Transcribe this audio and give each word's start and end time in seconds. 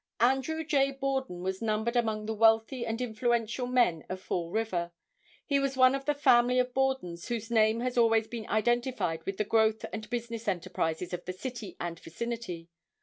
Andrew 0.19 0.63
J. 0.63 0.89
Borden 0.93 1.43
was 1.43 1.61
numbered 1.61 1.95
among 1.95 2.25
the 2.25 2.33
wealthy 2.33 2.87
and 2.87 2.99
influential 2.99 3.67
men 3.67 4.03
of 4.09 4.19
Fall 4.19 4.49
River. 4.49 4.91
He 5.45 5.59
was 5.59 5.77
one 5.77 5.93
of 5.93 6.05
the 6.05 6.15
family 6.15 6.57
of 6.57 6.73
Bordens 6.73 7.27
whose 7.27 7.51
name 7.51 7.81
has 7.81 7.99
always 7.99 8.25
been 8.27 8.49
identified 8.49 9.23
with 9.27 9.37
the 9.37 9.43
growth 9.43 9.85
and 9.93 10.09
business 10.09 10.47
enterprises 10.47 11.13
of 11.13 11.25
the 11.25 11.33
city 11.33 11.77
and 11.79 11.99
vicinity. 11.99 12.67